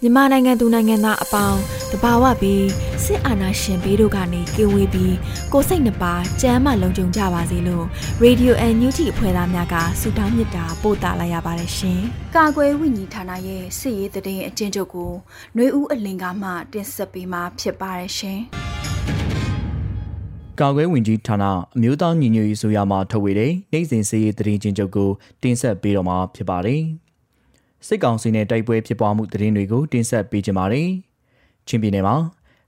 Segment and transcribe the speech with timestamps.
[0.00, 1.60] မြန်မာနိုင်ငံသူနိုင်ငံသားအပေါင်း
[1.92, 2.66] တဘာဝပြီး
[3.04, 5.14] စစ်အာဏာရှင်ဘေးတို့ကနေကင်းဝေးပြီး
[5.52, 7.84] ကိုစိတ်နှပါကြမ်းမှလုံခြုံကြပါစေလို့
[8.24, 12.00] Radio NUG အဖွဲ့သားများကဆုတောင်းမေတ္တာပို့သလာရပါတယ်ရှင်။
[12.36, 15.12] ကာကွယ်ဝိညာဉ်ဌာနရဲ့စစ်ရေးတရင်အကျဉ်းချုပ်ကို
[15.54, 18.40] ຫນွေဦးအလင်ကမှတင်ဆက်ပေးမှာဖြစ်ပါတယ်ရှင်။
[20.60, 21.44] ကာကွယ်ဝင်ကြီးဌာန
[21.76, 25.10] အမျိုးသားညီညွတ်ရေးဆိုရမှာထုတ်ဝေတဲ့နိုင်စဉ်စည်ရေးတရင်ချင်းချုပ်ကို
[25.42, 26.82] တင်ဆက်ပေးတော့မှာဖြစ်ပါတယ်။
[27.86, 30.90] စစ်ကောင်စီနဲ့တိုက်ပွဲဖြစ်ပွားမှုသတင်းတွေကိုတင်ဆက်ပေးကြပါမယ်။
[31.68, 32.16] ချင်းပြည်နယ်မှာ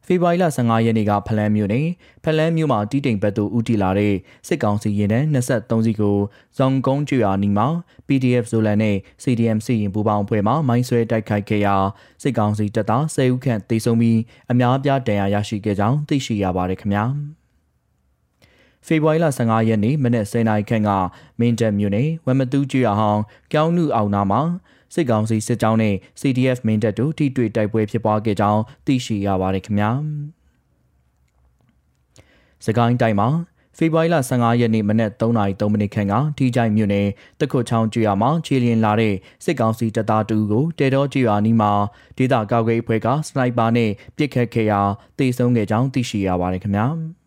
[0.06, 1.86] ဖေဖော်ဝါရီလ15ရက်နေ့ကဖလန်းမြို့နယ်
[2.24, 4.14] ဖလန်းမြို့မှာတီးတိမ်ဘက်သို့ဦးတည်လာတဲ့
[4.48, 6.16] စစ်ကောင်စီရင်တန်း23စီကို
[6.56, 7.66] ဇောင်ကုန်းကျွာနီမှာ
[8.06, 11.74] PDF ဇိုလန်နဲ့ CDM စီရင်ပူပေါင်းအဖွဲ့မှမိုင်းဆွဲတိုက်ခိုက်ခဲ့ရာ
[12.22, 14.18] စစ်ကောင်စီတပ်သား10ဦးခန့်သေဆုံးပြီး
[14.50, 17.04] အများပြားဒဏ်ရာရရှိခဲ့ကြောင်းသိရှိရပါတယ်ခင်ဗျာ။
[18.86, 20.90] ဖေဖော်ဝါရီလ15ရက်နေ့မနက်10:00နာရီခန့်က
[21.40, 23.22] မင်းတပ်မြို့နယ်ဝမ်မတူးကျွာဟောင်း
[23.52, 24.42] ကျောင်းနုအောင်နာမှာ
[24.94, 29.90] စစ်ကောင်စီစစ်ကြောင်းနဲ့ CDF မင်းတပ်တို့ထိတွေ့တိုက်ပွဲဖြစ်ပွားခဲ့ကြောင်းသိရှိရပါတယ်ခင်ဗျာ။
[32.64, 33.28] စကိုင်းတိုင်းမှာ
[33.78, 37.06] ဖေဖော်ဝါရီလ15ရက်နေ့မနက်3:03မိနစ်ခန့်ကထိကြိုင်မြို့နယ်
[37.40, 41.72] တက္ကုတ်ချောင်းကျွာမှာခြေလျင်လာတဲ့စစ်ကောင်စီတပ်သားတူကိုတဲတော်ကျွာနီးမှာ
[42.18, 44.80] ဒေသကာကွယ်အဖွဲ့ကစနိုက်ပါနဲ့ပစ်ခတ်ခဲ့ရာ
[45.18, 46.86] တေဆုံးခဲ့ကြောင်းသိရှိရပါတယ်ခင်ဗျာ။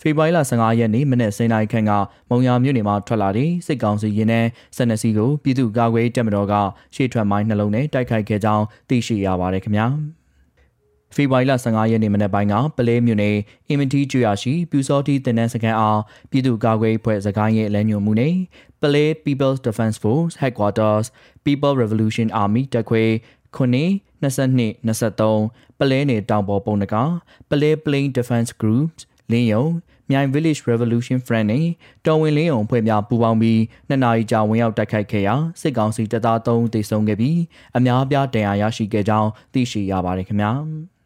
[0.00, 1.92] ဖေဖော်ဝါရီလ15ရက်နေ့မနက်7:00နာရီခန့်က
[2.30, 6.54] မုံရမြို့နယ်မှာထွက်လာတဲ့စစ်ကောင်စီရင်နှန်းစစ်နစီကိုပြည်သူ့ကာကွယ်တပ်မတော်က
[6.94, 9.86] ရှေ့ထွက်မိုင်းနှလုံးနဲ့တိုက်ခိုက်ခဲ့ကြောင်းသိရှိရပါတယ်ခင်ဗျာ။
[11.14, 13.36] ဖေဖော်ဝါရီလ15ရက်နေ့မနက်ပိုင်းကပလဲမြို့နယ်
[13.68, 16.00] အင်မတီကျွာရှိပြူစောတီတင်နန်းစခန်းအား
[16.30, 18.34] ပြည်သူ့ကာကွယ်ဖွဲ့စကိုင်းရဲ့လမ်းညွှန်မှုနဲ့
[18.80, 21.06] ပလဲ People's Defense Force Headquarters
[21.44, 23.04] People Revolution Army တက်ခွေ
[23.56, 23.90] ခုနှစ်
[24.22, 26.94] 22 23ပလဲနယ်တောင်ပေါ်ပုံနက
[27.50, 29.00] ပလဲ Plain Defense Groups
[29.32, 29.64] လင်းယုံ
[30.10, 31.66] မြိုင် Village Revolution Front နဲ့
[32.06, 37.38] တော်ဝင်လင်းအောင်ဖွဲ့များပူးပေါင်းပြီးနှစ်နာရီကြာဝင်ရောက်တိုက်ခိုက်ခဲ့ရာစစ်ကောင်စီတပ်သား3ဦးသေဆုံးခဲ့ပြီး
[37.76, 40.52] အများအပြားဒဏ်ရာရရှိခဲ့ကြောင်းသိရှိရပါတယ်ခင်ဗျာ။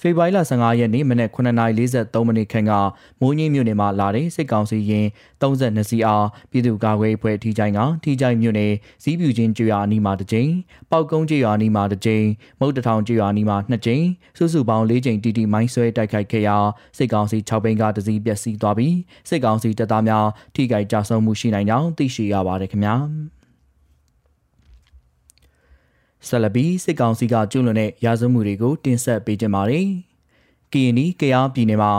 [0.00, 2.72] ဖေဖော်ဝါရီလ15ရက်နေ့မနက်9:43မိနစ်ခန့်က
[3.20, 5.06] မိုးညင်းမြို့နယ်မှာလာတဲ့စစ်ကောင်စီရင်
[5.40, 8.72] 32စီအားပြည်သူ့ကာကွယ်အဖွဲ့ထီချိုင်ကထီချိုင်မြို့နယ်
[9.02, 10.50] စီးပြူချင်းကျွာအနီးမှာတစ်ကြိမ်
[10.90, 12.26] ပောက်ကုန်းကျွာအနီးမှာတစ်ကြိမ်
[12.60, 14.04] မုတ်တထောင်ကျွာအနီးမှာနှစ်ကြိမ်
[14.38, 16.56] စုစုပေါင်း၄ကြိမ်တီတီမိုင်းဆွဲတိုက်ခိုက်ခဲ့ရာ
[16.98, 18.96] စစ်ကောင်စီ6ဘိန်းကတစည်းပျက်စီးသွားပြီး
[19.28, 22.96] စစ်ကောင်စီတပ်သားများထိခိုက်ကြဆုံးမှုရှိနိုင်ကြောင်းသိရှိရပါတယ်ခင်ဗျာ။
[26.28, 29.88] ဆက်လက်ပြီးစစ်ကောင်စီကကျူးလွန်တဲ့ရာဇဝမှုတွေကိုတင်ဆက်ပေးကြပါမယ်။
[30.72, 31.92] ကရင်နီကယားပြည်နယ်မှာ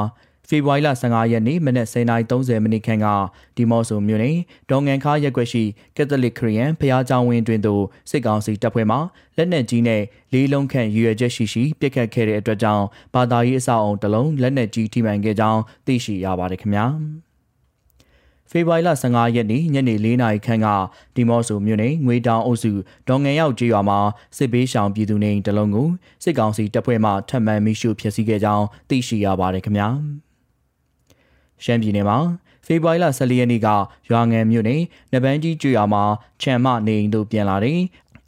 [0.49, 3.07] ဖေဖော်ဝါရီလ15ရက်နေ့မနက်09:30မိနစ်ခန့်က
[3.55, 4.37] ဒီမော့ဆိုမြို့နယ်
[4.69, 5.63] ဒေါငန်ခါရက်ွက်ရှိ
[5.97, 8.97] ကက်သလစ်ခရီးယန်ဖျားကျောင်းဝင်းတွင်သို့စစ်ကောင်စီတပ်ဖွဲ့မှ
[9.37, 10.01] လက်နက်ကြီးနဲ့
[10.33, 16.85] လေးလုံးခန့်ရွေချက်ရှိရှိပစ်ခတ်ခဲ့တဲ့အတွက်ကြောင့်ဘာသာရေးအဆောက်အုံတစ်လုံးလက်နက်ကြီးထိမှန်ခဲ့ကြောင်းသိရှိရပါတယ်ခင်ဗျာ။
[18.51, 20.67] ဖေဖော်ဝါရီလ15ရက်နေ့ညနေ4နာရီခန့်က
[21.15, 22.71] ဒီမော့ဆိုမြို့နယ်ငွေတောင်အုပ်စု
[23.07, 23.99] ဒေါငန်ရောက်ကျေးရွာမှာ
[24.37, 25.87] စစ်ဘေးရှောင်ပြည်သူနေတလုံးကို
[26.23, 29.87] စစ်ကောင်စီတပ်ဖွဲ့မှထပ်မံမိရှုဖျက်ဆီးခဲ့ကြောင်းသိရှိရပါတယ်ခင်ဗျာ
[31.63, 32.17] ရှမ်းပြည်နယ်မှာ
[32.65, 33.67] ဖေဖော်ဝါရီလ14ရက်နေ့က
[34.09, 34.81] ရွာငံမြို့နယ်
[35.13, 36.03] နပန်းကြီးကျွော်မှာ
[36.41, 37.79] ခြံမနေအိမ်တို့ပြန်လာတဲ့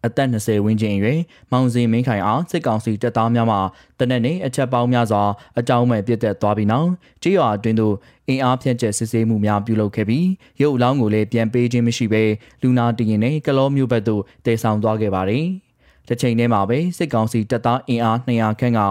[0.05, 1.19] အသက်20ဝန်းကျင်အရွယ်
[1.51, 3.57] မောင်စင်မင်းခိုင်အားစစ်ကောင်စီတပ်သားများမှ
[3.99, 5.23] တနက်နေ့အချက်ပေါင်းများစွာ
[5.59, 6.89] အကြောင်းမဲ့ပြစ်သက်သွားပြီးနောက်
[7.23, 7.95] ကြေးရွာအတွင်းသို့
[8.29, 10.27] အင်အားဖြန့်ကျက်စစ်ဆေးမှုများပြုလုပ်ခဲ့ပြီး
[10.61, 12.23] ရုပ်အလောင်းကိုလည်းပြန်ပေးခြင်းမရှိဘဲ
[12.61, 15.45] လူနာတရင်နဲ့ကလောမျိုးဘက်သို့တည်ဆောင်သွားခဲ့ပါတယ်။
[16.07, 18.81] တစ်ချိန်တည်းမှာပဲစစ်ကောင်စီတပ်သားအင်အား200ခန့်က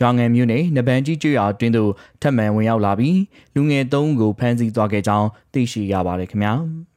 [0.00, 1.90] ရွာငံမြို့နယ်နဗန်ကြီးကျွော်အတွင်းသို့
[2.22, 3.20] ထပ်မံဝင်ရောက်လာပြီး
[3.54, 6.54] လူငယ်၃ဦးကိုဖမ်းဆီးသွားခဲ့ကြောင်းသိရှိရပါတယ်ခင်ဗျာ။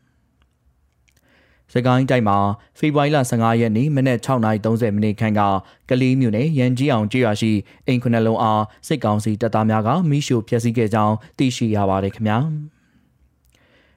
[1.73, 2.37] စကိုင်းတိုင်းမှာ
[2.79, 5.41] ဖေဖော်ဝါရီလ15ရက်နေ့မနက်6:30မိနစ်ခန့်က
[5.89, 7.51] ကလေးမြို့နယ်ရန်ကြီးအောင်ကျေးရွာရှိ
[7.87, 12.39] အိမ်ခုနှစ်လုံးအားစစ်ကောင်စီတပ်သားများကမိရှို့ဖျက်ဆီးခဲ့ကြောင်းသိရှိရပါတယ်ခင်ဗျာ။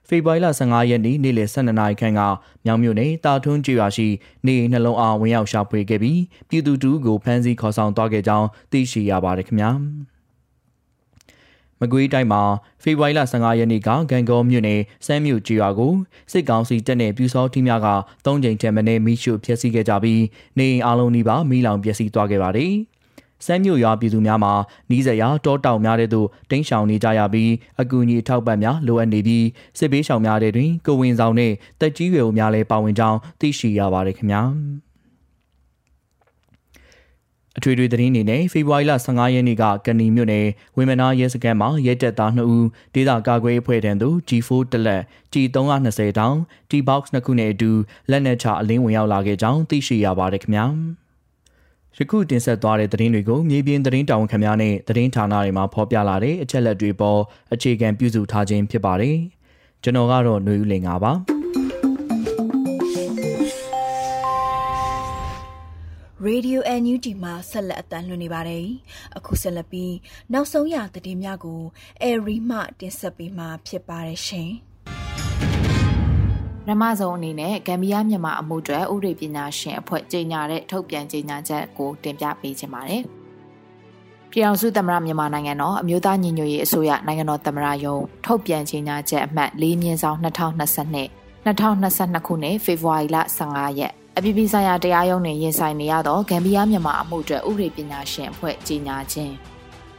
[0.09, 2.21] ဖေဖေဖော်ဝါရီလ15ရက်နေ့နေ့လယ်12နာရီခန့်က
[2.65, 4.09] မြောင်မြို့နယ်တာထွန်းကျွာရှိ
[4.47, 9.71] နေနှလုံးအားဝင်ရောက်ရှာဖွေခဲ့ပြီးပြည်သူတူကိုဖမ်းဆီးခေါ်ဆောင်သွားခဲ့ကြောင်းသိရှိရပါတယ်ခင်ဗျာ
[11.83, 12.43] မကွေးတိုင်းမှာ
[12.83, 15.93] ဖေဖော်ဝါရီလ15ရက်နေ့ကဂန်ကောမြို့နယ်စမ်းမြို့ကျွာကို
[16.33, 17.89] စစ်ကောင်စီတပ်နဲ့ပြူစောထီးများက
[18.25, 20.23] ၃ကြိမ်ထက်မနည်းမိရှုဖျက်ဆီးခဲ့ကြပြီး
[20.59, 22.73] နေအိမ်အလုံးနီးပါးမိလောင်ပျက်စီးသွားခဲ့ပါတယ်။
[23.47, 24.53] စမ်းမြို့ရွာပြည်သူများမှာ
[24.91, 27.51] နီးစပ်ရာတောတောင်များတဲ့သို့တင်းရှောင်နေကြရပြီး
[27.81, 29.47] အကူအညီထောက်ပံ့များလိုအပ်နေပြီး
[29.79, 34.43] စစ်ဘေးရှောင်များတဲ့တွင်ကိုဝင်ဆောင်နဲ့တက်ကြီးရွယ်များလည်းပါဝင်ကြောင်းသိရှိရပါတယ်ခင်ဗျာ
[37.59, 40.47] အထွေထွေသတင်းအနေနဲ့ဖေဖော်ဝါရီလ15ရက်နေ့ကကဏီမြို့နယ်
[40.77, 45.03] ဝင်းမနာရဲစခန်းမှာရဲတပ်သား2ဦးဒေသကာကွယ်အဖွဲ့ထံသို့ G4 တလက်
[45.33, 46.37] G320 တောင်
[46.71, 47.71] T-box နှစ်ခုနဲ့အတူ
[48.11, 50.67] လက်နက်ချအလင်းဝင်ရောက်လာခဲ့ကြောင်းသိရှိရပါတယ်ခင်ဗျာ။
[51.97, 57.21] ယခုတင်ဆက်သွားတဲ့သတင်းတွေကိုမြေပြင်သတင်းတာဝန်ခံများနဲ့သတင်းဌာနတွေမှာဖော်ပြလာတဲ့အချက်လက်တွေပေါ်
[57.53, 59.17] အခြေခံပြုစုထားခြင်းဖြစ်ပါတယ်။
[59.83, 61.15] ကျွန်တော်ကတော့ຫນွေဦးလင်ပါ။
[66.29, 68.67] Radio NUG မှာဆက်လက်အသံလွှင့်နေပါတယ်။
[69.17, 69.95] အခုဆက်လက်ပြီး
[70.33, 71.61] နောက်ဆုံးရသတင်းများကို
[72.03, 74.51] အဲရီမှတင်ဆက်ပေးမှာဖြစ်ပါတယ်ရှင်။
[76.65, 83.03] ပထမဆုံးအနေနဲ့ဂမ်ဘီယာမြန်မာအမှုတွေဥပဒေပညာရှင်အဖွဲ့ကြေညာတဲ့ထုတ်ပြန်ကြေညာချက်ကိုတင်ပြပေးချင်ပါတယ်။
[84.31, 91.05] ပြည်အောင်စုသမ္မတမြန်မာနိုင်ငံတော်အမျိုးသားညီညွတ်ရေးအစိုးရနိုင်ငံတော်သမ္မတရုံးထုတ်ပြန်ကြေညာချက်အမှတ်၄မြင်းဆောင်2022
[91.47, 99.35] 2022ခုနှစ်ဖေဖော်ဝါရီလ15ရက် အပြည်ပြည်ဆိုင်ရာတရားရုံးတွင်ရင်ဆိုင်နေရသောဂမ်ဘီယာမြန်မာအမှုတွေဥပဒေပညာရှင်အဖွဲ့ကြေညာခြင်း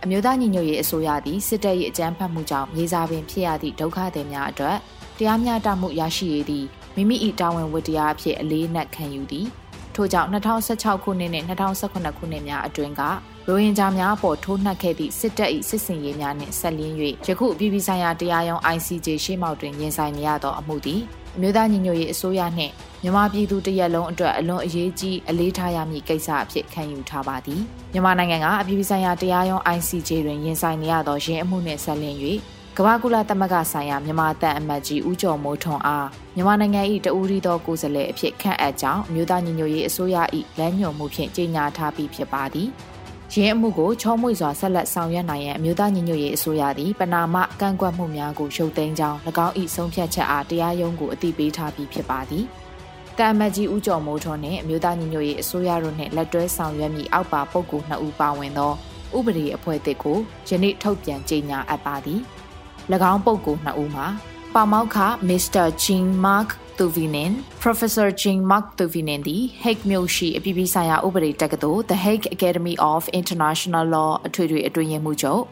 [0.03, 4.77] အမျိုးသားညီညွတ်ရေးအစိုးရသည်စစ်တပ်၏အကြမ်းဖက်မှုကြောင့်မြေစာပင်ဖြစ်ရသည့်ဒုက္ခသည်များအတွက်
[5.17, 9.47] တရားမျှတမှုရရှိရသည့်မိမိ၏တာဝန်ဝတ္တရားအဖြစ်အလေးနက်ခံယူသည်
[9.95, 13.01] ထို့ကြောင့်2016ခုနှစ်နှင့်2018ခုနှစ်များအတွင်းက
[13.47, 16.95] ရိုဟင်ဂျာများအပေါ်ထိုးနှက်ခဲ့သည့်စစ်တပ်၏စစ်စင်ရေးများနှင့်ဆက်လင်း၍
[17.27, 21.01] ယခုအပြည်ပြည်ဆိုင်ရာတရားရုံး ICJ ရှေ့မှောက်တွင်ရင်ဆိုင်နေရသောအမှုသည်
[21.35, 27.61] အမျိုးသားညီညွတ်ရေးအစိုးရနှင့်မြန်မာပြည်သူတရက်လုံးအတွက်အလွန်အရေးကြီးအလေးထားရမည့်ကိစ္စအဖြစ်ခံယူထားပါသည်
[27.93, 32.17] မြန်မာနိုင်ငံကအပြည်ပြည်ဆိုင်ရာတရားရုံး ICJ တွင်ရင်ဆိုင်နေရသောရင်းအမှုနှင့်ဆက်လင်း၍
[32.77, 40.17] ကမ္ဘာကုလသမဂ္ဂဆိုင်ရာမြန်မာတပ်အမတ်ကြီးဦးကျော်မိုးထွန်းအားမြန်မာနိုင်ငံ၏တဦးရီသောကိုယ်စားလှယ်အဖြစ်ခန့်အပ်ကြောင်းအမျိုးသားညီညွတ်ရေးအစိုးရ၏
[40.59, 42.69] လမ်းညွှန်မှုဖြင့်ကြေညာထားပြီးဖြစ်ပါသည်။
[43.41, 52.45] ရင်းအမှုကိုချောမွေ့စွာဆက်လက်ဆောင်ရွက်နိုင်ရန်အမျိုးသားညီညွတ်ရေးအစိုးရသည်ပနာမကန့်ကွက်မှုများကိုရုပ်သိမ်းကြောင်း၎င်း၏ဆုံးဖြတ်ချက်အားတရားရုံးကိုအသိပေးထားပြီးဖြစ်ပါသည်။
[53.17, 58.71] တာမတ်ကြီးဦးကျော်မိုးထွန်းနှင့်အမျိုးသားညီညွတ်ရေးအစိုးရတို့နှင့်လက်တွဲဆောင်ရွက်မိအောက်ပါပုဂ္ဂိုလ်2ဦးပါဝင်သော
[59.17, 62.19] ဥပဒေအဖွဲ့အသစ်ကိုယနေ့ထုတ်ပြန်ကြေညာအပ်ပါသည်။၎
[63.11, 64.07] င်းပုဂ္ဂိုလ်နှစ်ဦးမှာ
[64.53, 64.97] ပါမောက္ခ
[65.29, 65.65] Mr.
[65.83, 67.31] Jean Mark Tuvinen
[67.63, 75.43] Professor Jean Mark Tuvinen သည် Hague မြို့ရှိအပြည်ပြည်ဆိုင်ရာဥပဒေတက္ကသိုလ် The Hague Academy of International Law အထွေထွေအတွင်းရေးမှူးချုပ်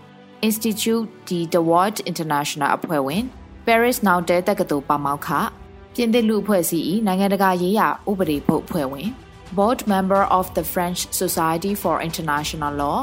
[0.47, 3.23] Institute de Dewalt International အဖွဲ့ဝင်
[3.67, 5.29] Paris Now တဲတက္ကသိုလ်ပါမောက္ခ
[5.95, 9.07] ပြင်သစ်လူအဖွဲ့အစည်း၏နိုင်ငံတကာရေးရာဥပဒေဘုတ်အဖွဲ့ဝင်
[9.57, 12.99] Board Member of the French Society for International Law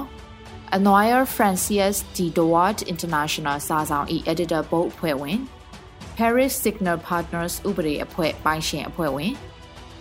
[0.76, 2.16] Annoyer Francis D.
[2.38, 5.38] Dewart International စာဆောင်၏ Editor Board အဖွဲ့ဝင်
[6.18, 9.32] Paris Signal Partners ဥပဒေအဖွဲ့ပိုင်ရှင်အဖွဲ့ဝင်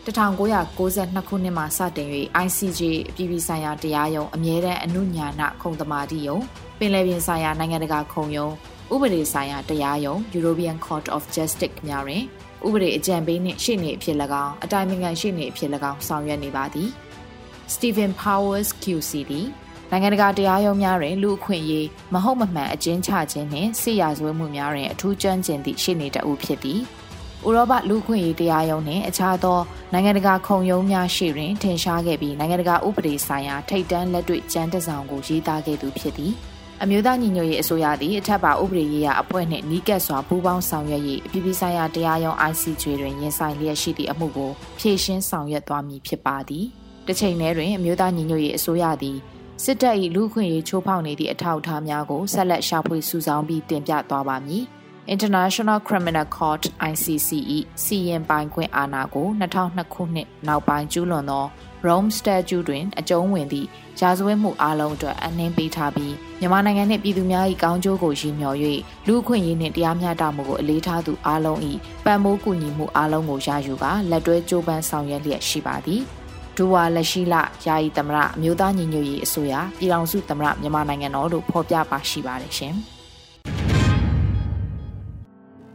[0.05, 2.09] 1992ခုနှစ်မှာစတင်၍
[2.45, 6.37] ICJ အပြည်ပြည်ဆိုင်ရာတရားရုံးအမြဲတမ်းအနုညာဏခုံသမာဓိယုံ
[6.79, 8.53] ပင်လယ်ပြင်ဆိုင်ရာနိုင်ငံတကာခုံရုံး
[8.93, 12.23] ဥပဒေဆိုင်ရာတရားရုံး European Court of Justice များတွင်
[12.67, 16.89] ဥပဒေအကြံပေးနှင့်ရှေ့နေအဖြစ်၎င်းအတိုင်ပင်ခံရှေ့နေအဖြစ်၎င်းဆောင်ရွက်နေပါသည်
[17.73, 19.47] Stephen Powers QC သည်
[19.91, 26.79] နိုင်ငံတကာတရားရုံးများတွင်လူအခွင့်အရေးမဟုတ်မမှန်အကျဉ်းချခြင်းနှင့်စစ်ရာဇဝတ်မှုများတွင်အထူးကျွမ်းကျင်သည့်ရှေ့နေတအုပ်ဖြစ်သည်
[27.47, 29.59] ဥရောပလူခွင့်ရေးတရားရုံးနှင့်အခြားသော
[29.94, 36.33] နိုင်ငံတကာခုံရုံးများရှိတွင်ထင်ရှားခဲ့ပြီးနိုင်ငံတကာဥပဒေဆိုင်ရာထိပ်တန်းလက်တွေ့ကျမ်းတစောင်ကိုရေးသားခဲ့သူဖြစ်သည်
[36.83, 46.65] အမျိုးသားညီညွတ်ရေးအစိုးရသည်အထက်ပါဥပဒေရေးရာအဖွဲ့နှင့်နီးကပ်စွာပူးပေါင်းဆောင်ရွက်၍အပြည်ပြည်ဆိုင်ရာတရားရုံး ICJ တွင်ရင်ဆိုင်လျက်ရှိသည့်အမှုကိုဖြေရှင်းဆောင်ရွက်သွားမည်ဖြစ်ပါသည်
[47.07, 49.17] တစ်ချိန်တည်းတွင်အမျိုးသားညီညွတ်ရေးအစိုးရသည်
[49.64, 54.64] စစ်တပ်၏လူခွင့်ရေးချိုးဖောက်နေသည့်အထောက်အထားများကိုဆက်လက်ရှာဖွေစုဆောင်းပြီးတင်ပြသွားပါမည်။
[55.14, 57.30] International Criminal Court ICC
[57.83, 61.45] ၏စီရင်ပိုင်ခွင့်အာဏာကို2002ခုနှစ်နောက်ပိုင်းကျူးလွန်သော
[61.85, 63.68] Rome Statute တွင်အကျုံးဝင်သည့်
[63.99, 68.57] ရာဇဝတ်မှုအလုံးအတွက်အနှင်းပေးထားပြီးမြန်မာနိုင်ငံနှင့်ပြည်သူများ၏ကောင်းကျိုးကိုရည်မျှော်၍
[69.07, 71.59] လူ့အခွင့်အရေးနှင့်တရားမျှတမှုကိုအလေးထားသူအလုံး၏
[72.06, 76.04] ပံ့ပိုးကူညီမှုအလုံးကိုရယူကာလက်တွဲကြိုးပမ်းဆောင်ရွက်လျက်ရှိပါသည်။
[76.57, 77.35] ဒူဝါလက်ရှိလ
[77.66, 82.73] ယာယီသမရအမျိုးသားညီညွတ်ရေးအစိုးရပြည်ထောင်စုသမရမြန်မာနိုင်ငံတော်လို့ဖော်ပြပါရှိပါတယ်ရှင်။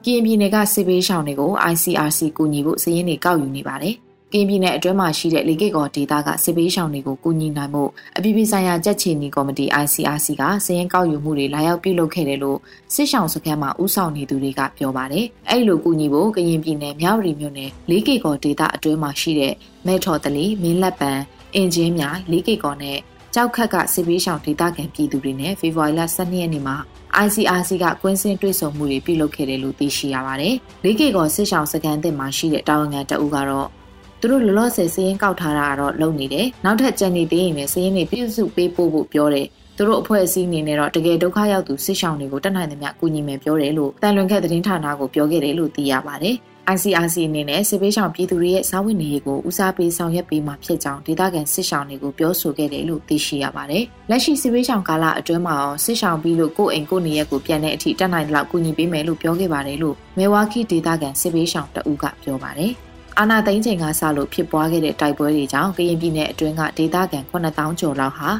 [0.04, 3.96] ကရင်ပြည်နယ်ကစစ်ဘေးရှောင်တွေကို ICRC ကူညီဖို့စည်ရင်းတွေကောက်ယူနေပါတယ်။
[4.32, 7.84] ကင်းပြည်နယ်အတွင်းမှာရှိတဲ့လေကိတ်ကောဒေသကစစ်ပေးရှောင်တွေကိုကူညီနိုင်မှု
[8.16, 12.58] အပြည်ပြည်ဆိုင်ရာကြက်ချီနီကော်မတီ ICRC ကစည်ရင်ကောက်ယူမှုတွေလာရောက်ပြုလုပ်ခဲ့တယ်လို့
[12.94, 19.54] စစ်ရှောင်စခန်းမှာဥဆောင်နေသူတွေကပြောပါတယ်။အဲ့လိုကူညီဖို့ကရင်ပြည်နယ်မြောက်ရီမြို့နယ်လေးကိတ်ကောဒေသအတွင်းမှာရှိတဲ့
[19.86, 21.12] မဲထော်တလီမင်းလက်ပံ
[21.54, 22.98] အင်ဂျင်များလေးကိတ်ကောနဲ့
[23.34, 26.76] ကြောက်ခက်ကစစ်ပေးရှောင်ဒေသခံပြည်သူတွေနဲ့ဖေဖော်ဝါရီလ12ရက်နေ့မှာ
[27.24, 33.81] ICRC ကကွင်းစင်းတွေ့ဆုံမှုတွေပြုလုပ်ခဲ့တယ်လို့သိရှိရပါတယ်။လေးကေကောစစ်ဆောင်စကန်တင်မှာရှိတဲ့တာဝန်ခံတအူးကတော့
[34.24, 46.36] သူတို့လောလောဆယ်စည်ရင်ကောက်ထားတာကတော့လုံနေတယ်။နောက်ထပ်ကြံနေသေးရင်လည်းစည်ရင်တွေပြုစုပေးဖို့ဖို့ပြောတယ်။သူတို့အဖွဲ့အစည်းအနေနဲ့တော့တကယ်ဒုက္ခရောက်သူစစ်ဆောင်တွေကိုတတ်နိုင်သမျှကူညီမယ်ပြောတယ်လို့တန်လွန်ခက်သတင်းဌာနကိုပြောခဲ့တယ်လို့သိရပါတယ်။
[46.74, 62.74] ICRC အနေနဲ့စစ်ပေးဆောင်ပြည်သူတွေရဲ့စားဝတ်နေရေးကိုဦးစားပေးဆောင်ရွက်ပေးမှာဖြစ်ကြောင်းဒေသခံစစ်ဆောင်တွေကိုပြောဆိုခဲ့တယ်လို့သိရှိရပါတယ်။လက်ရှိစစ်ပေးဆောင်ကာလအတွင်းမှာရောစစ်ဆောင်ပြီးလို့ကိုယ့်အိမ်ကိုယ့်နေရက်ကိုပြန်တဲ့အထိတက်နိုင်လောက်ကူညီပေးမယ်လို့ပြောခဲ့ပါတယ်လို့မေဝါခီဒေသခံစစ်ပေးဆောင်တအူးကပြောပါတယ်။
[63.18, 68.30] အာနာသိန်းချိန်ကစလို့ဖြစ်ပွားခဲ့တဲ့တိုက်ပွဲတွေကြောင့်ကရင်ပြည်နယ်အတွင်းကဒေသခံ9000ကျော်လောက်ဟာ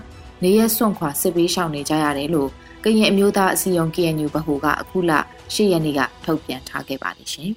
[0.43, 2.49] နေရက်စွန့်ခွာစစ်ပေးဆောင်နေကြရတယ်လို့
[2.85, 5.13] ကရင်အမျိုးသားအစည်းအရုံး KNU ဗဟိုကအခုလ
[5.55, 7.51] 10ရက်နေ့ကထုတ်ပြန်ထားခဲ့ပါတယ်ရှင်။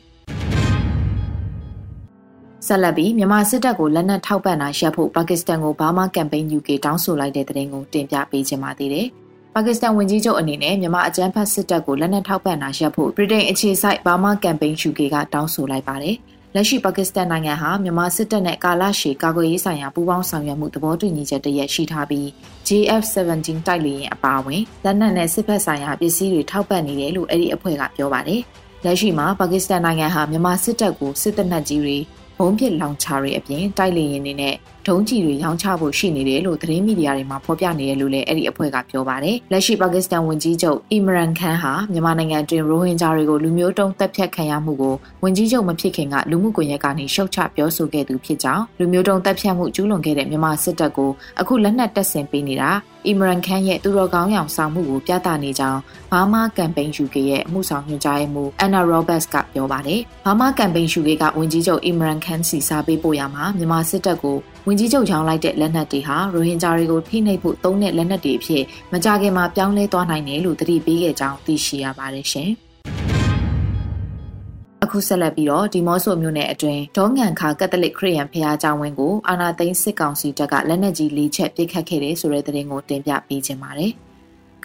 [2.68, 9.08] ဆက်လက်ပြီးမြန်မာစစ်တပ်ကိုလက်နက်ထောက်ပံ့တာရပ်ဖို့ပါကစ္စတန်ကိုဘာမာကမ်ပိန်း UK တောင်းဆိုလိုက်တဲ့သတင်းကိုတင်ပြပေးချင်ပါသေးတယ်။
[9.54, 16.16] ပါကစ္စတန်ဝန်ကြီးချုပ်အနေနဲ့မြန်မာအကြမ်းဖက်စစ်တပ်ကိုလက်နက်ထောက်ပံ့တာရပ်ဖို့ဗြိတိန်အခြေစိုက်ဘာမာကမ်ပိန်း UK ကတောင်းဆိုလိုက်ပါတယ်။
[16.58, 22.26] လက်ရှိပါကစ္စတန်နိုင်ငံဟာမြန်မာစစ်တပ်နဲ့ကာလရှည်ကာကွယ်ရေးဆိုင်ရာပူးပေါင်းဆောင်ရွက်မှုသဘောတူညီချက်တရက်ရှိထားပြီး
[22.68, 28.42] JF-17 တိုက်လေယာဉ်အပါအဝင်လက်နက်နဲ့စစ်ဖက်ဆိုင်ရာပစ္စည်းတွေထောက်ပံ့နေတယ်လို့အဲ့ဒီအဖွဲ့ကပြောပါတယ်။
[28.86, 31.98] လက်ရှိမှာပါကစ္စတန်နိုင်ငံဟာမြန်မာစစ်တပ်ကိုစစ်တပ်နက်ကြီးတွေ
[32.38, 34.56] ဘုံပစ်လောင်ချတွေအပြင်တိုက်လေရင်တွေနဲ့
[34.88, 51.12] ဒုံးကျည်တွေရောင်းချဖို့ရှိနေတယ်လို့သတင်းမီဒီယာတွေမှာဖော်ပြနေတယ်လို့လည်းအဲ့ဒီအဖွဲ့ကပြောပါတယ်။လက်ရှိပါကစ္စတန်ဝန်ကြီးချုပ်အီမရန်ခန်ဟာမြန်မာနိုင်ငံတွင်ရိုဟင်ဂျာတွေကိုလူမျိုးတုံးတပ်ဖြတ်ခံရမှုကိုဝန်ကြီးချုပ်မဖြစ်ခင်ကလူမှုကွန်ရက်ကနေရှုတ်ချပြောဆိုခဲ့သူဖြစ်ကြောင်းလူမျိုးတုံးတပ်ဖြတ်မှုကျူးလွန်ခဲ့တဲ့မြန်မာစစ်တပ်ကို
[51.42, 52.70] အခုလက်နက်တပ်ဆင်ပေးနေတာ
[53.08, 55.80] အီမရန်ခန်ရဲ့သူတော်ကောင်းရောင်ဆောင်မှုကိုပြသနေကြောင်း
[56.12, 64.38] ဘာမာကမ်ပိန်း UK ရဲ့အမှုဆောင်ညွှန်ကြားရေးမှူးအန်နာရောဘတ်စ်ကပြောပါတယ်။ဘာမာကမ်ပိန်း UK ကဝန်ကြီးချုပ်အီမရန်ခန်စီစာပေးပို့ရမှာမြန်မာစစ်တပ်ကို
[64.70, 72.50] ဝန်ကြီးချုပ်ချောင်းလိုက်တဲ့လက်နက်တွေဟာရိုဟင်ဂျာတွေကိုဖိနှိပ်ဖို့သုံးတဲ့လက်နက်တွေအဖြစ်မကြခင်မှာပြောင်းလဲသွားနိုင်တယ်လို့သတိပေးခဲ့ကြောင်းသိရှိရပါတယ်ရှင်။
[74.84, 83.94] အခုဆက်လက်ပြီးတော့ဒီမော့ဆိုမြို့နယ်အတွင်းဒေါငံခါကက်သလစ်ခရစ်ယာန်ဖျားကျောင်းဝင်းကိုအာနာသိန်းစစ်ကောင်စီတပ်ကလက်နက်ကြီးလေးချက်ပစ်ခတ်ခဲ့တယ်ဆိုတဲ့သတင်းကိုတင်ပြပေးခြင်းပါတယ်။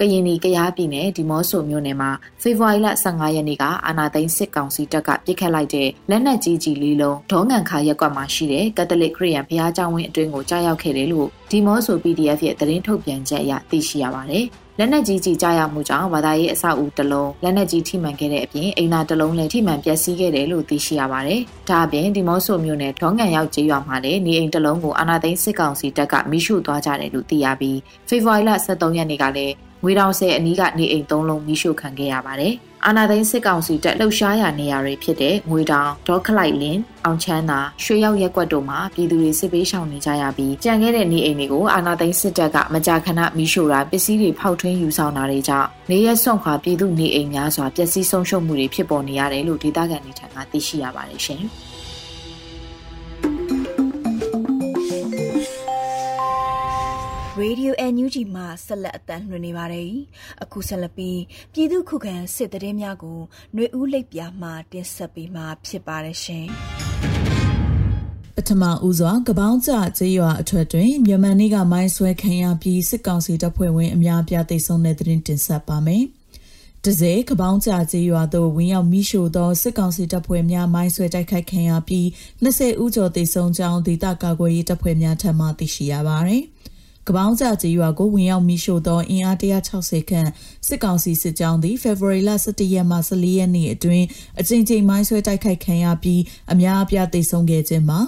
[0.02, 2.10] ကရင်နီကရားပြည်နယ်ဒီမော့ဆိုမြို့နယ်မှာ
[2.42, 14.44] ဖေဖော်ဝါရီလ15ရက်နေ့ကအာနာသိန်းစစ်ကောင်စီတပ်ကပစ်ခတ်လိုက်တဲ့လက်နက်ကြီးကြီးလေးလုံးဒေါငံခါရက်ကွက်မှာရှိတဲ့ကက်သလစ်ခရစ်ယာန်ဘုရားကျောင်းဝင်းအတွင်းကိုကြားရောက်ခဲ့တယ်လို့ဒီမော့ဆို PDF ရဲ့သတင်းထုတ်ပြန်ချက်အရသိရှိရပါတယ်။
[14.78, 27.78] လက်နက်ကြီးကြီးကြားရောက်မှုကြောင့်ဘာသာရေးအဆောက်အဦတစ်လုံးလက်နက်ကြီးထိမှန်ခဲ့တဲ့အပြင်အိမ်သာတစ်လုံးလည်းထိမှန်ပျက်စီးခဲ့တယ်လို့သိရှိရပါတယ်။ဒါအပြင်ဒီမော့ဆိုမြို့နယ်ဒေါငံရောက်ကျေးရွာမှာလည်းနေအိမ်တစ်လုံးကိုအာနာသိန်းစစ်ကောင်စီတပ်ကမိရှုသွားကြတယ်လို့သိရပြီး
[28.08, 32.54] ဖေဖော်ဝါရီလ23ရက်နေ့ကလည်း ငွေတောင်ဆယ်အနီးကနေအိမ်သုံးလုံးမိရှို့ခံခဲ့ရပါတယ်။
[32.86, 51.44] အာနာသိန်းစစ်ကောင်စီတပ်လှုပ်ရှားရာနေရာတွေဖြစ်တဲ့ငွေတောင်ဒေါခလိုက်လင်းအောင်ချမ်းသာရွှေရောက်ရက်ကွက်တို့မှာပြည်သူတွေစစ်ပေးရှောင်နေကြရပြီးကြံခဲ့တဲ့နေအိမ်တွေကိုအာနာသိန်းစစ်တပ်ကမကြာခဏမိရှို့တာပစ္စည်းတွေဖောက်ထွင်းယူဆောင်တာတွေကြောင့်နေရက်ဆွန့်ခွာပြည်သူနေအိမ်များစွာပျက်စီးဆုံးရှုံးမှုတွေဖြစ်ပေါ်နေရတယ်လို့ဒေသခံတွေထံကသိရှိရပါတယ်ရှင်။
[57.60, 59.92] Radio NUG မှာဆက်လက်အသံလွှင့်နေပါတယ်။
[60.42, 61.20] အခုဆက်လက်ပြီး
[61.52, 63.18] ပြည်သူခုခံစစ်တရင်များကို
[63.54, 66.46] ຫນွေဦးလိပ်ပြာမှတင်ဆက်ပေးမှာဖြစ်ပါတယ်ရှင်။
[68.36, 76.04] ပထမဦးစွာကပောင်းကျကျေးရွာအထွတ်တွင်မြန်မာနေ့ကမိုင်းဆွဲခံရပြီးစစ်ကောင်စီတပ်ဖွဲ့ဝင်အများပြားသိဆုံးတဲ့တရင်တင်ဆက်ပါမယ်။
[76.84, 82.06] တစေကပောင်းကြကျေးရွာသို့ဝင်ရောက်မိရှို့သောစစ်ကောင်စီတပ်ဖွဲ့များမိုင်းဆွဲတိုက်ခိုက်ခံရပြီး
[82.44, 86.44] 20ဦးကျော်သေဆုံးကြောင်းဒေသကာကွယ်ရေးတပ်ဖွဲ့များထံမှသိရှိရပါသည်။
[87.10, 90.28] ကပောင်းကြကြေးရွာကိုဝင်ရောက်မိရှို့သောအင်အား160ခန့်
[90.66, 94.06] စစ်ကောင်စီစစ်ကြောင်းသည်ဖေဖော်ဝါရီလ17ရက်မှ14ရက်နေ့အတွင်း
[94.40, 98.00] အကြိမ်ကြိမ်မိုင်းဆွဲတိုက်ခိုက်ခံရပြီးအများအပြားသေဆုံးခဲ့ခြင်းမှာ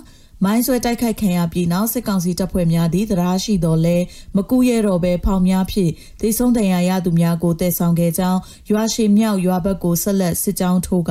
[0.44, 3.96] မိုင်းဆွဲတိုက်ခိုက်ခံရပြီးနောက်စစ်ကောင်စီတပ်ဖွဲ့များသည်တရားရှိတော်လဲ
[4.36, 8.40] မကူရဲတော့ဘဲဖောင်များဖြင့်ဒေဆုံးတန်ရာရသူများကိုတည်ဆောင်ခဲ့ကြောင်း
[8.70, 11.10] ရွာရှိမြောက်ရွာဘက်ကိုဆက်လက်စစ်ကြောင်းထိုးက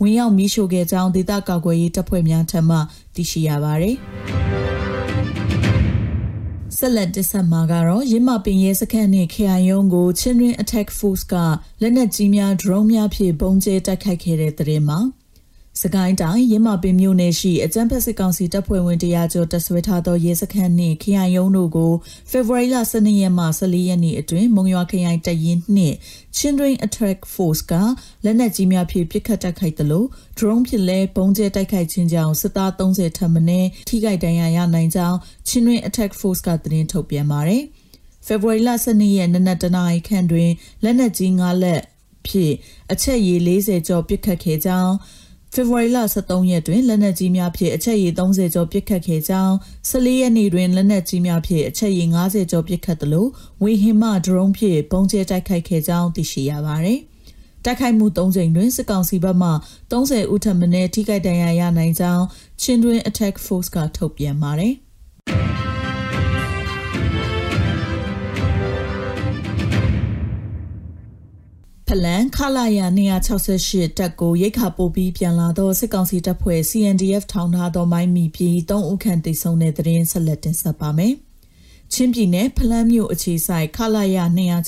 [0.00, 2.78] ဝင်ရောက်မိရှို့ခဲ့ကြောင်းဒေသကာကွယ်ရေးတပ်ဖွဲ့များထံမှ
[3.14, 4.71] သိရှိရပါသည်
[6.84, 11.34] ဆက်လက်တင်ဆက်မှာကတော့ရင်းမပင်ရဲစခန်းနဲ့ခရိုင်ယုံကို Children Attack Force က
[11.80, 14.98] လက်နက်ကြီးများ drone များဖြင့်ပုံကျဲတိုက်ခိုက်ခဲ့တဲ့တဲ့မှာ
[15.82, 21.92] စကိုင်းတိုင်းရင်းမာပင်မြို့နယ်ရှိအကြံဖက်စစ်ကောင်စီတပ်ဖွဲ့ဝင်တရားကျော်တဆွဲထားသောရဲစခန်းနှင့်ခရိုင်ရုံးတို့ကို
[22.30, 25.96] ဖေဖော်ဝါရီလ12ရက်မှ14ရက်နေ့အတွင်းမုံရွာခရိုင်တရင်နှင့်
[26.38, 27.72] Children Attack Force က
[28.24, 30.04] လက်နက်ကြီးများဖြင့်ပစ်ခတ်တိုက်ခိုက်သလို
[30.38, 33.40] drone ဖြင့်လည်းပုံကျဲတိုက်ခိုက်ခြင်းကြောင့်စစ်သား30ထပ်မံ
[33.88, 35.16] ထိခိုက်ဒဏ်ရာရနိုင်ကြောင်း
[35.48, 37.62] Children Attack Force ကသတင်းထုတ်ပြန်ပါတယ်။
[38.26, 40.50] ဖေဖော်ဝါရီလ12ရက်နေ့နနက်တနာရီခန့်တွင်
[40.82, 41.82] လက်နက်ကြီး9လက်
[42.26, 42.54] ဖြင့်
[42.92, 44.94] အချက်ရည်40ကျော်ပစ်ခတ်ခဲ့ကြောင်း
[45.54, 49.54] ဖေဖော်ဝါရီလ23ရက်တွင်လက်နက်ကြီးများဖြင့်အချက်ရည်30ကျော်ပစ်ခတ်ခဲ့ကြောင်း
[49.90, 53.26] 14ရက်နေ့တွင်လက်နက်ကြီးများဖြင့်အချက်ရည်50ကျော်ပစ်ခတ်သလို
[53.62, 57.00] ဝေဟင်မှဒရုန်းဖြင့်ပုံကျဲတိုက်ခိုက်ခဲ့ကြောင်းသိရှိရပါသည်
[57.64, 59.50] တိုက်ခိုက်မှု၃ကြိမ်တွင်စစ်ကောင်စီဘက်မှ
[59.92, 62.24] 30ဦးထပ်မံထိခိုက်ဒဏ်ရာရနိုင်ကြောင်း
[62.62, 64.74] ချင်းတွင် Attack Force ကထုတ်ပြန်ပါတယ်။
[71.94, 72.80] ဖလန်ခလာရ
[73.38, 81.14] 268တက်ကိုရိတ်ခါပို့ပြီးပြန်လာသောစစ်ကောင်စီတပ်ဖွဲ့ CNDF ထောင်ထားသောမိုင်းမီပြီး၃ဦးခန့်တိစုံတဲ့တရင်ဆက်လက်တင်ဆက်ပါမယ်။
[81.92, 84.18] ချင်းပြည်နယ်ဖလန်းမြို့အခြေဆိုင်ခလာရ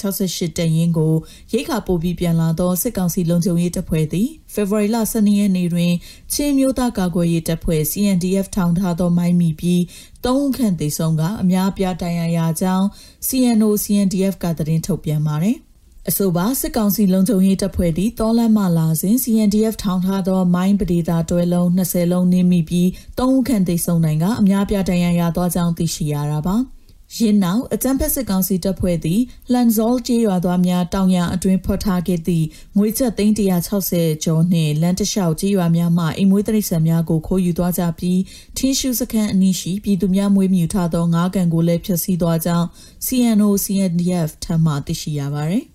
[0.04, 1.14] 268တရင်ကို
[1.52, 5.92] ရိတ်ခါပို့ပြီးပြန်လာသောစစ်ကောင်စီလုံခြုံရေးတပ်ဖွဲ့သည်ဖေဖော်ဝါရီလ12ရက်နေ့တွင်
[6.34, 9.80] ချင်းမျိုးသားကာကွယ်ရေးတပ်ဖွဲ့ CNDF ထောင်ထားသောမိုင်းမီပြီး
[10.24, 12.86] ၃ဦးခန့်တိစုံကအများပြားတိုင်ရရာကြောင်း
[13.26, 15.58] CNO CNDF ကသတင်းထုတ်ပြန်ပါတယ်။
[16.08, 26.56] အဆိုပါစစ်ကောင်စီလုံခြုံရေးတပ်ဖွဲ့သည်တောလန့်မှလာစဉ် CNDF ထောင်ထားသောမိုင်းပဒေသာတွဲလုံး20လုံးနင်းမိပြီး၃ဦးခန့်သိဆုံးနိုင်ကအများပြတန်ရန်ရသွားကြောင်းသိရှိရတာပါ။
[27.16, 29.20] ရင်းနောက်အကြံဖက်စစ်ကောင်စီတပ်ဖွဲ့သည်
[29.52, 32.46] လန်ဇောလ်ကျေးရွာသားများတောင်ရအတွင်းဖော်ထားခဲ့သည့်
[32.76, 33.34] ငွေချက်သိန်း
[33.78, 38.20] 160ကျော်နှင့်လန်တလျှောက်ကျေးရွာများမှအိမ်မွေးတိရစ္ဆာန်များကိုခိုးယူသွားကြပြီး
[38.56, 42.66] ထင်းရှူစခန်းအနီးရှိပြည်သူများမွေးမြူထားသောငါးကန်ကိုလည်းဖျက်ဆီးသွားကြောင်း
[43.06, 45.73] CNO CNDF ထံမှသိရှိရပါသည်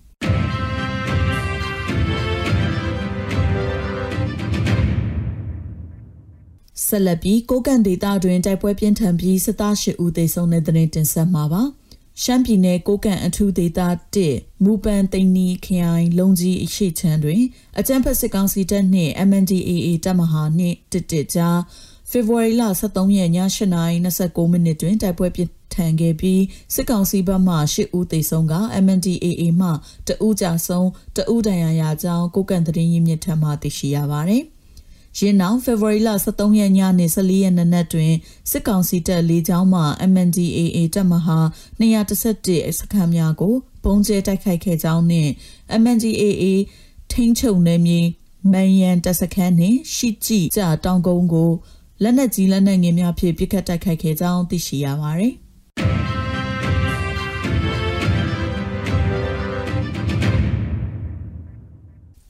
[6.90, 11.62] ဆက်လက်ပြီးကိုကန့်ဒေတာတွင်တိုက်ပွဲပြင်းထန်ပြီးစစ်သား၈ဦးသေဆုံးတဲ့တဲ့တင်ဆက်မှာပါ
[12.22, 13.80] ရှမ်းပြည်နယ်ကိုကန့်အထူးဒေသ
[14.22, 17.42] 1မူပန်သိန်းနီခရိုင်လုံကြီးအရှိချမ်းတွင်
[17.78, 21.58] အကြမ်းဖက်စစ်ကောင်စီတပ်နှင့် MNDAA တပ်မဟာနှင့်တစ်တစ်ကြား
[22.10, 23.30] ဖေဖော်ဝါရီလ23ရက်ည
[23.86, 26.42] 8:29မိနစ်တွင်တိုက်ပွဲပြင်း ထန်ခဲ့ပြီး
[26.74, 29.68] စစ်ကောင်စီဘက်မှ8ဦးသေဆုံးက MNDAA မှ
[30.08, 30.86] 2ဦးကြာဆုံး
[31.16, 34.44] 2ဦးဒဏ်ရာရကြောင်းကိုကန့်သတင်းရင်းမြစ်ထံမှသိရှိရပါသည်။
[35.18, 38.12] ရင်းနောက်ဖေဖော်ဝါရီလ23ရက်ညနေ14ရက်နေ့နက်တွင်
[38.50, 41.38] စစ်ကောင်စီတပ်လေးချောင်းမှ MNDAA တပ်မဟာ
[41.80, 43.54] 211စခန်းများကို
[43.84, 45.30] ပုံကျဲတိုက်ခိုက်ခဲ့ကြောင်းနှင့်
[45.82, 46.44] MNDAA
[47.12, 48.00] ထိန်းချုပ်နယ်မြေ
[48.52, 51.50] မန်ယန်တပ်စခန်းနှင့်ရှိကြည်ကြတောင်ကုန်းကို
[52.02, 55.34] လက်နက်ကြီးလက်နက်ငယ်များဖြင့်ပစ်ခတ်တိုက်ခိုက်ခဲ့ကြောင်းသိရှိရပါသည်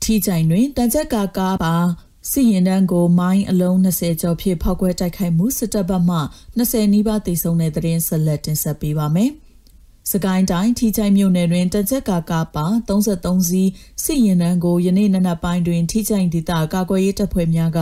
[0.03, 1.75] ထီကြိုင်တွင်တကြက်ကာကားပါ
[2.31, 6.19] စစ်ရင်တန်းကိုမိုင်းအလုံး20ကျော်ဖြင့်ဖောက်ခွဲတိုက်ခိုက်မှုစစ်တပ်ဘက်မှ
[6.59, 9.33] 20နီးပါးသေဆုံးတဲ့တဲ့ရင်ဆက်လက်တင်ဆက်ပေးပါမယ်။
[10.11, 13.71] စကိုင်းတိုင်းထီချိုင်မြို့နယ်တွင်တကြက်ကာကာပါ33စီး
[14.05, 17.81] စစ်ရင်တန်းကိုယနေ့နနက်ပိုင်းတွင်ထီချိုင်ဒေသကာကွယ်ရေးတပ်ဖွဲ့များက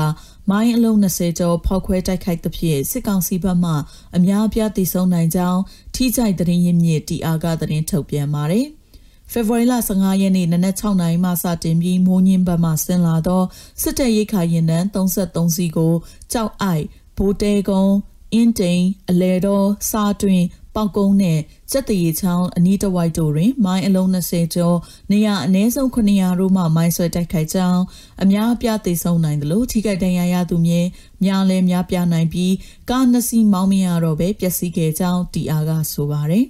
[0.51, 3.73] မိုင်းအလုံး20ကျော်ဖောက်ခွဲတိုက်ခိုက်သဖြင့်စစ်ကောင်စီဘက်မှ
[4.17, 5.61] အများအပြားသေဆုံးနိုင်ကြောင်း
[5.95, 8.67] ထီချိုင်တရင်ရင်းမြစ်တီအားကတရင်ထုတ်ပြန်ပါတယ်။
[9.33, 13.43] ဖေဖော်ဝါရီလ15ရက်နေ့နနက်6နာရီမှစတင်ပြီးမိုးညင်းဘက်မှဆင်းလာသော
[13.83, 15.95] စစ်တပ်ရိတ်ခါရင်တန်း33စီးကို
[16.33, 16.85] ကြောက်အိုက်
[17.17, 17.95] ဘိုးတဲကုန်း
[18.33, 20.43] အင်းတိန်အလဲတော်စားတွင်
[20.75, 21.39] ပေါကုန်းနဲ့
[21.71, 24.79] စက်တရီချောင်းအနီးတစ်ဝိုက်တို့တွင် မိုင်းအလုံး20ကျော်
[25.13, 27.83] နေရအနည်းဆုံး900တို့မှမိုင်းဆွဲတိုက်ခိုက်ကြောင်း
[28.23, 30.81] အများအပြားသိဆုံးနိုင်တယ်လို့ထိခိုက်ဒဏ်ရာရသူမြဲ
[31.25, 32.55] များလဲများပြားနိုင်ပြီး
[32.91, 36.45] ကားနှစ်စီးမောင်းမရတော့ပဲပျက်စီးခဲ့ကြောင်းတီအာကဆိုပါတယ်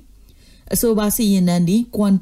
[0.73, 2.15] အဆိုပါစီရင်နန်းဒီကွမ်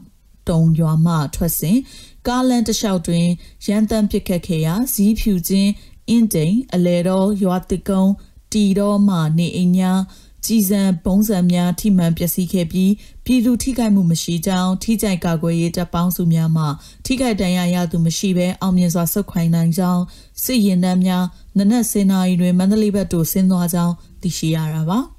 [0.48, 1.78] တုံရွာမှထွက်စဉ်
[2.26, 3.26] ကားလန်တလျှောက်တွင်
[3.66, 5.70] ရန်တမ်းပစ်ခတ်ခဲ့ရာဇီးဖြူချင်း
[6.08, 8.04] အင်းတိန်အလဲတော်ရွာတကုံ
[8.52, 10.00] တီတော်မှနေအိမ်များ
[10.44, 12.92] ကြည်စံပုံစံများထိမှန်ပျက်စီးခဲ့ပြီး
[13.24, 16.64] ပြည်သူထိခိုက်မှုမရှိကြောင်းထိကြိုက်ကာကွယ်ရေးတပ်ပေါင်းစုများမှ
[17.04, 20.02] ထိခိုက်ဒဏ်ရာရသူမရှိဘဲအောင်မြင်စွာဆုတ်ခွာနိုင်ကြောင်း
[20.44, 21.24] စစ်ရင်တန်းများ
[21.58, 25.00] နနက်စင်နာရီတွင်မန္တလေးဘက်သို့ဆင်းသွားကြောင်းသိရှိရတာပါ။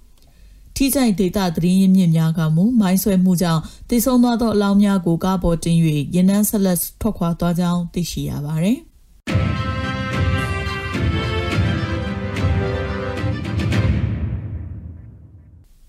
[0.79, 5.77] ထိကြိုက်ဒေတာသတင်းရင်းမြစ်များကမူမိုင်းဆွဲမှုကြောင့်တည်ဆုံသွားသောအလောင်းများကိုကားပေါ်တင်၍
[6.15, 8.77] ရင်နှန်းဆက်လက်ထွက်ခွာသွားကြောင်းသိရှိရပါသည်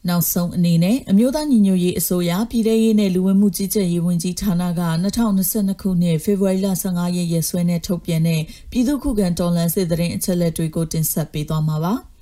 [0.08, 4.70] နောက်ဆုံးအနေနဲ့အမျိုးသားညီညွတ်ရေးအစိုးရပြည်ထရေးနဲ့လူဝင်မှုကြီးကြပ်ရေးဝန်ကြီးဌာနက
[5.26, 8.40] 2022ခုနှစ်ဖေဖော်ဝါရီလ15ရက်ရက်စွဲနဲ့ထုတ်ပြန်တဲ့
[8.70, 11.94] ပြည်သူ့ခုခံတော်လှန်စစ်တရင်အချက်လက်တွေကိုတင်ဆက်ပေးသွားမှာပါ။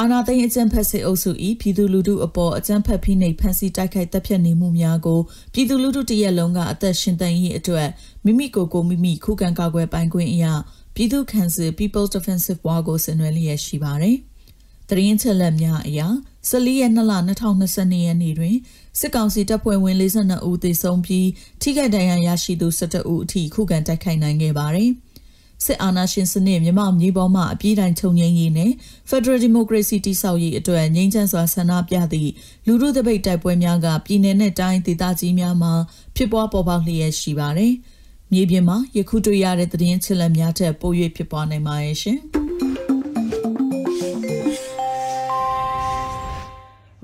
[0.00, 5.20] အာနာသိန်းအကြံဖက်စစ်အုပ်စု၏ပြည်သူလူထုအပေါ်အကြံဖက်ဖိနှိပ်ဖန်ဆီးတိုက်ခိုက်တပ်ဖြတ်နေမှုများကို
[5.52, 7.88] ပြည်သူလူထုတရက်လုံးကအသက်ရှင်သန်ရေးအတွက်
[8.24, 10.52] မိမိကိုယ်ကိုမိမိခုခံကာကွယ်ပိုင်ခွင့်အရာ
[10.94, 14.16] ပြည်သူ့ခန့်စစ် People Defensive War ကိုဆင်နွှဲလျက်ရှိပါတယ်။
[14.88, 16.08] တရင်ချက်လက်များအရာ
[16.50, 18.56] 14ရက်2လ2022ရက်နေ့တွင်
[18.98, 21.28] စစ်ကောင်စီတပ်ဖွဲ့ဝင်42ဦးသေဆုံးပြီး
[21.62, 24.90] ထိခိုက်ဒဏ်ရာရရှိသူ17ဦးအထိခုခံတိုက်ခိုက်နိုင်ခဲ့ပါတယ်။
[25.64, 28.72] စစ်အာဏာရှင်စနစ်မြမမြေပေါ်မှအပြည့်တိုင်းချုပ်ငြိမ်းရေးနဲ့
[29.10, 32.30] Federal Democracy တိဆောက်ရေးအတွက်ငြိမ်းချမ်းစွာဆန္ဒပြသည့်
[32.66, 35.72] လူထုတပိတ်တိုက်ပွဲများကပြည်내နဲ့တိုင်းဒေသကြီးများမှာ
[36.16, 37.72] ဖြစ်ပွားပေါ်ပေါက်လျက်ရှိပါတယ်။
[38.32, 42.20] မြေပြင်မှာယခုတွေ့ရတဲ့သတင်းချစ်လက်များထက်ပို၍ဖြစ်ပွားနိုင်ပါရဲ့ရှင်။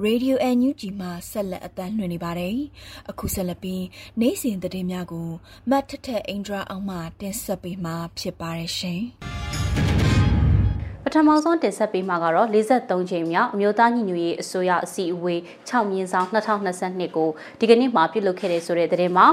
[0.06, 2.56] Radio NUG မှာဆက်လက်အသံလွှင့်နေပါတယ်။
[3.10, 3.84] အခုဆက်လက်ပြီး
[4.20, 5.28] နေ့စဉ်သတင်းများကို
[5.70, 9.00] မတ်ထထအင်ဒရာအောင်မှတင်ဆက်ပေးမှာဖြစ်ပါတယ်ရှင်။
[11.04, 19.26] ပထမဆုံးတင်ဆက်ပေးမှာကတော့53ချိန်မြောက်အမျိုးသားညီညွတ်ရေးအစိုးရအစည်းအဝေး6မြင်းဆောင်2022ကိုဒီကနေ့မှပြုလုပ်ခဲ့တဲ့ဆိုတဲ့သတင်းမှာ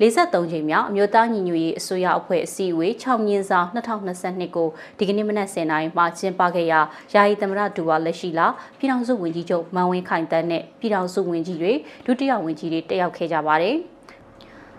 [0.00, 6.80] 43ချိန်မြောက်အမျိုးသားညီညွတ်ရေးအစိုးရအဖွဲ့အစည်းအဝေး6မြင်းဆောင်2022ကိုဒီကနေ့မနက်10:00နာရီမှာကျင်းပခဲ့ရာ
[7.14, 8.46] ယာယီသမရဒူဝါလက်ရှိလာ
[8.78, 11.72] ပြည်ထောင်စုဝန်ကြီးချုပ်မန်ဝင်းခိုင်တန်းနဲ့ပြည်ထောင်စုဝန်ကြီးတွေ
[12.06, 13.78] ဒုတိယဝန်ကြီးတွေတက်ရောက်ခဲ့ကြပါတယ်။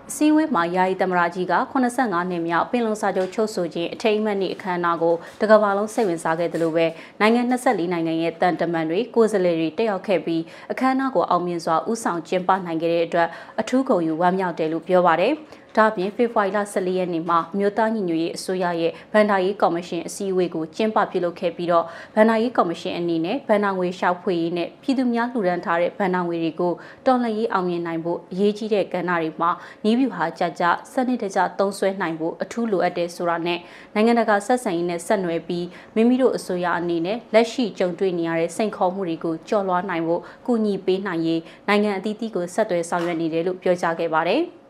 [0.09, 6.85] အစည်းအဝေးမှာယာယီသမရာကြီးက85နှစ်မြောက်ပင်လုံစာချုပ်ချုပ်ဆိုခြင်းအထိမ်းအမှတ်နေ့အခမ်းအနားကိုတကမ္ဘာလုံးစိတ်ဝင်စားခဲ့တယ်လို့ပဲ
[7.19, 10.41] နိုင်ငံ24နိုင်ငံရဲ့တန်တမန်တွေကိုယ်စားလှယ်တွေတက်ရောက်ခဲ့ပြီး
[10.71, 13.27] အခမ်းအနားကိုအောင်မြင်စွာဦးဆောင်ကျင်းပနိုင်ခဲ့တဲ့အတွက်
[13.59, 15.33] အထူးဂုဏ်ယူဝမ်းမြောက်တယ်လို့ပြောပါတယ်။
[15.77, 21.85] ဒါ့အပြင်ဖေဖော်ဝါရီလ14ရက်နေ့မှာအမျိုးသားညီညွတ်ရေးအစိုးရရဲ့ဗန်ဒါရေးကော်မရှင်အစည်းအဝေးကိုကျင်းပပြုလုပ်ခဲ့ပြီးတော့
[22.15, 26.73] ဗန်ဒါရေးကော်မရှင်အနေနဲ့ဗန်ဒါငွေရှောက်ဖွေရေးနဲ့ပြည်သူများလှူဒန်းထားတဲ့ဗန်ဒါငွေတွေကို
[27.05, 29.51] တော်လှန်ရေးအောင်မြင်နိုင်ဖို့အရေးကြီးတဲ့ကဏ္ဍတွေမှာ
[29.83, 33.59] နီးဗျူဟာကြကြစနစ်တကျသုံးစွဲနိုင်ဖို့အထူးလိုအပ်တဲ့ဆိုတာနဲ့
[33.93, 44.43] နိုင်ငံတကာဆက်ဆံရေးနဲ့ဆက်နွယ်ပြီးမိမိတို့အစိုးရအနေနဲ့လက်ရှိကြုံတွေ့နေရတဲ့စိန်ခေါ်မှုတွေကိုကျော်လွှားနိုင်ဖို့ကူညီပေးနိုင်ရေးနိုင်ငံအသီးသီးကိုဆက်သွယ်ဆောင်ရွက်နေတယ်လို့ပြောကြားခဲ့ပါတယ်။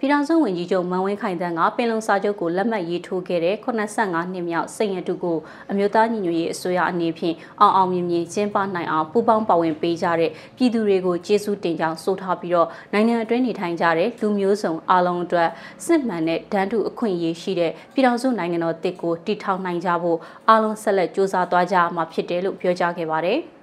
[0.00, 5.38] ပြည်ထောင်စုဝန်ကြီးချုပ်မန်ဝင်းခိုင်တန်းကပင်လုံစာချုပ်ကိုလက်မှတ်ရေးထိုးခဲ့တဲ့85နှစ်မြောက်စိန်ရတုကို
[5.70, 15.48] အမျိုးသားညီညွတ်ရေးအစိုးရအနေဖြင့်အောင်အောင်မြင်မြင်ကျင်းပနိုင်အောင်ပူးပေါင်းပါဝင်ပေးကြတဲ့ပြည်သူတွေကိုကျေးဇူးတင်ကြောင်းဆိုထားပြီးတော့နိုင်ငံအတွင်းနေထိုင်ကြတဲ့လူမျိုးစုံအားလုံးအတွက်
[15.86, 23.40] စစ်မှန်တဲ့ဒန်းတူအခွင့်အရေးရှိတဲ့ပြည်ထောင်စုနိုင်ငံတော်တစ်ကိုတည်ထောင်နိုင်ကြဖို့အားလုံးဆက်လက်စ조사သွားကြမှာဖြစ်တယ်လို့ပြောကြားခဲ့ပါတယ်။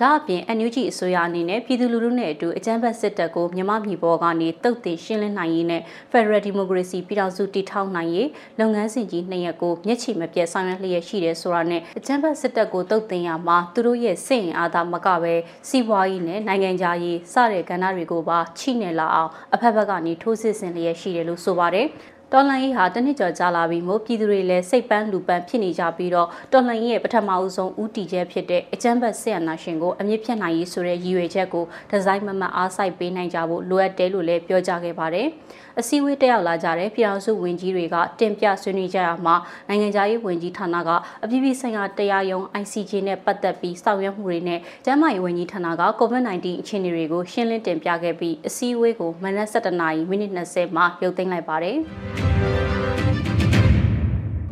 [0.00, 5.82] ဒါအပြင် NUG အစိုးရအနေနဲ့ပြည်သူလူထုနဲ့အတူအကြမ်းဖက်စစ်တပ်ကိုမြန်မာပြည်ပေါ်ကနေတုတ်တင်ရှင်းလင်းနိုင်ရေးနဲ့
[6.12, 8.28] Federal Democracy ပြည်ထောင်စုတည်ထောင်နိုင်ရေး
[8.60, 15.34] လုပ်ငန်းစဉ်ကြီးနှစ်ရပ်ကိုမျက်ခြေမပြတ်ဆောင်ရွက်လျက်ရှိတယ်ဆိုတာနဲ့အကြမ်းဖက်စစ်တပ်ကိုတုတ်တင်ရမှာသူတို့ရဲ့စိတ်အင်အားသာမကပဲ
[15.68, 21.88] စီးပွားရေးနဲ့နိုင်ငံခြားရေးစတဲ့ကဏ္ဍတွေကိုပါချိနေလာအောင်အဖက်ဖက်ကနေထိုးစစ်ဆင်လျက်ရှိတယ်လို့ဆိုပါတယ်။
[22.32, 35.26] တော်လှန်ရေးဟာတနစ်ကျော်ကြာလာပြီးမို့ပြည်သူတွေလည်းစိတ်ပန်းလူပန်းဖြစ်နေကြပြီးတော့တော်လှန်ရေးရဲ့ပထမအဆုံးဦးတည်ချက်ဖြစ်တဲ့အကြမ်းဖက်ဆက်အနာရှင်ကိုအမြင့်ဖြတ်နိုင်ရေးဆိုတဲ့ရည်ရွယ်ချက်ကိုဒီဇိုင်းမမတ်အားစိုက်ပေးနိုင်ကြဖို့လိုအပ်တယ်လို့လည်းပြောကြားခဲ့ပါတယ်။
[35.80, 39.34] အစည်းအဝေးတက်ရောက်လာကြတဲ့ပြည်အောင်စုဝန်ကြီးတွေကတင်ပြဆွေးနွေးကြရမှာ
[39.68, 40.90] နိုင်ငံခြားရေးဝန်ကြီးဌာနက
[41.24, 51.76] အပြည်ပြည်ဆိုင်ရာတရားရုံး ICJ နဲ့ပတ်သက်ပြီးဆောင်ရွက်မှုတွေနဲ့ကျန်းမာရေးဝန်ကြီးဌာနက COVID-19 အခြေအနေတွေကိုရှင်းလင်းတင်ပြခဲ့ပြီးအစည်းအဝေးကိုမနက်7:00နာရီမိနစ်20မှာရုပ်သိမ်းလိုက်ပါတယ်။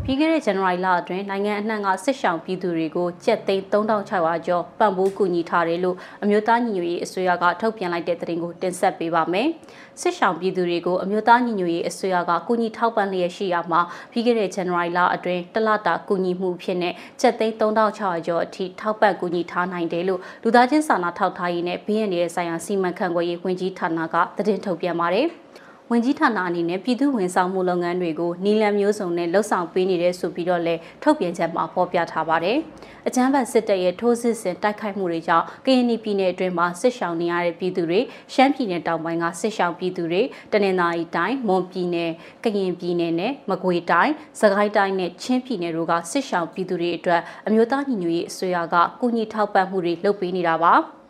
[0.08, 9.48] ပြီးခဲ့တဲ့ဇန်နဝါရီလအတွင်းနိုင်ငံအနှံ့ကစစ်ရှောင်ပြည်သူတွေကိုကျပ်သိန်း3600ကျော်ပံ့ပိုးကူညီထားတယ်လို့အမျိုးသားညီညွတ်ရေးအစိုးရကထုတ်ပြန်လိုက်တဲ့သတင်းကိုတင်ဆက်ပေးပါမယ်။
[10.00, 25.28] စစ်ရှောင်ပြည်သူတွေကိုအမျိုးသားညီညွတ်ရေးအစိုးရကကူညီထောက်ပံ့လျက်ရှိရမှာပြီးခဲ့တဲ့ဇန်နဝါရီလအတွင်းတလတာကူညီမှုဖြစ်တဲ့ကျပ်သိန်း3600ကျော်အထိထောက်ပံ့ကူညီထားနိုင်တယ်လို့လူသားချင်းစာနာထောက်ထားရေးနဲ့ဘီအန်ဒီရဲ့ဆိုင်ရာစီမံခန့်ခွဲရေးဝန်ကြီးဌာနကသတင်းထုတ်ပြန်ပါတယ်။
[25.90, 32.58] ဝင်ကြီးဌာနအနေနဲ့ပြည်သူဝန်ဆောင်မှုလုပ်ငန်းတွေကိုနီလန်မျိုးစုံနဲ့လှုပ်ဆောင်ပေးနေတယ်ဆိုပြီးတော့လည်းထုတ်ပြန်ချက်မှာဖော်ပြထားပါတယ်။
[33.06, 38.00] အကြမ်းဖက်စစ်တပ်ရဲ့ထိုးစစ်ဆင်တိုက်ခိုက်မှုတွေကြောင့်ကရင်ပြည်နယ်အတွင်းမှာစစ်ရှောင်နေရတဲ့ပြည်သူတွေ
[38.34, 40.22] ရှမ်းပြည်နယ်တောင်ပိုင်းကစစ်ရှောင်ပြည်သူတွေ
[40.52, 42.10] တနင်္သာရီတိုင်းမွန်ပြည်နယ်
[42.44, 50.74] ကရင်ပြည်နယ်နဲ့မကွေတိုင်းစကိုင်းတိုင်းနဲ့ချင်းပြည်နယ်တို့ကစစ်ရှောင်ပြည်သူတွေအတွက်အမျိုးသားညီညွတ်ရေးအစိုးရကကူညီထောက်ပံ့မှုတွေလုပ်ပေးနေတာပါ။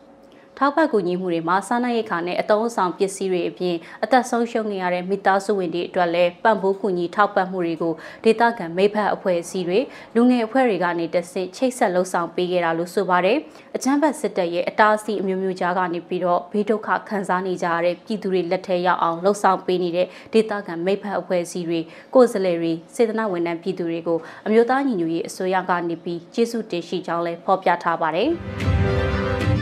[0.59, 9.79] ထောက်ပံ့ကူညီမှုတွေမှာစားနပ်ရိက္ခာနဲ့အသုံးအဆောင်ပစ္စည်းတွေအပြင်အသက်ဆုံးရှုံးနေရတဲ့မိသားစုဝင်တွေအတွက်လည်းပံ့ပိုးကူညီထောက်ပံ့မှုတွေကိုဒေသခံမိဖက်အဖွဲ့အစည်းတွေ
[10.14, 13.38] လူငယ်အဖွဲ့တွေကနေတဆင့်ချိတ်ဆက်လှုပ်ဆောင်ပေးခဲ့တာလို့ဆိုပါတယ်။
[13.77, 21.81] အချမ်းဘတ်စစ်တပ်ရဲ့အတားအဆီးအမျိုးမျိုးကြားကနေပြီးတော့ဘေးဒုက္ခခံစားနေကြရတဲ့ပြည်သူတွေလက်ထဲရောက်အောင်လှုပ်ဆောင်ပေးနေတဲ့ဒေသခံမိဖက်အဖွဲ့အစည်းတွေ
[22.14, 28.31] ကိုယ်စားလှယ်တွေစေတနာဝန်ထမ်းပြည်သူတွေကိုအမျိုးသားညီညွတ်ရေးအစိုးရကနေပြီးကျေးဇူးတင်ရှိကြောင်းလည်းဖော်ပြထားပါတယ်။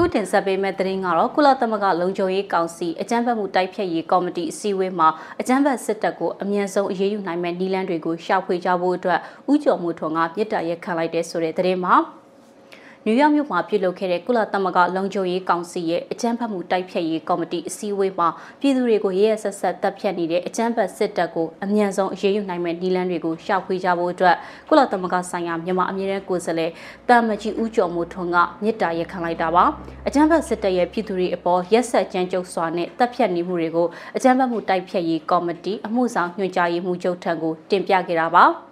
[0.00, 5.08] ခုတင်ဆက်ပေးမယ့်သတင်းကတော့ကုလသမဂ္ဂလုံခြုံရေးကောင်စီအကြမ်းဖက်မှုတိုက်ဖျက်ရေးကော်မတီအစည်းအဝေးမှာ
[5.40, 9.20] အကြမ်းဖက်စစ်တပ်ကိုအမြန်ဆုံးအရေးယူနိုင်မယ့်နည်းလမ်းတွေကိုရှာဖွေကြဖို့အတွက်
[9.52, 11.94] ဥကြုံမှုထွန်ကမြစ်တာရက်ခံလိုက်တဲ့ဆိုတဲ့သတင်းမှာ
[13.08, 18.28] နနယူးယောက်မြို့မှာပြုလုပ်ခဲ့တဲ့ကုလသမဂ္ဂလုံခြုံရေးကောင်စီရဲ့အကြမ်းဖက်မှုတိုက်ဖျက်ရေးကော်မတီအစည်းအဝေးမှာ
[18.60, 24.36] ပြည်သူတွေကိုရဲရဲဆက်ဆက်တပ်ဖြတ်နေတဲ့အကြမ်းဖက်စစ်တပ်ကိုအမြန်ဆုံးအရေးယူနိုင်မဲ့နည်းလမ်းတွေကိုရှောက်ဖွေးကြဖို့အတွက်
[24.68, 26.70] ကုလသမဂ္ဂဆိုင်ရာမြန်မာအမြင့်ကိုယ်စားလှယ်
[27.08, 29.64] တာမကြီးဦးကျော်မိုးထွန်းကမြစ်တာရက်ခံလိုက်တာပါ
[30.06, 38.67] အကြမ်းဖက်စစ်တပ်ရဲ့ပြည်သူတွေအပေါ်ရက်ဆက်ကြမ်းကြုတ်စွာနဲ့တပ်ဖြတ်နေမှုတွေကိုအကြမ်းဖက်မှုတိုက်ဖျက်ရေးကော်မတီအမှုဆောင်ညွှန်ကြားရေးမှူးချုပ်ထံကိုတင်ပြခဲ့တာပါ